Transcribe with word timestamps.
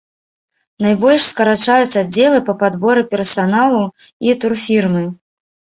Найбольш 0.85 1.21
скарачаюць 1.33 1.99
аддзелы 2.03 2.39
па 2.49 2.57
падборы 2.65 3.01
персаналу 3.15 3.83
і 4.29 4.39
турфірмы. 4.45 5.09